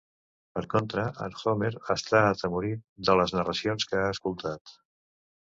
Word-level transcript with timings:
Per 0.53 0.61
contra, 0.69 1.03
en 1.25 1.35
Homer 1.43 1.69
està 1.97 2.23
atemorit 2.31 2.81
de 3.11 3.17
les 3.21 3.35
narracions 3.37 3.87
que 3.93 4.01
ha 4.01 4.09
escoltat. 4.17 4.75